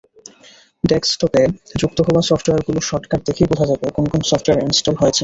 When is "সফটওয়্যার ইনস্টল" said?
4.31-4.95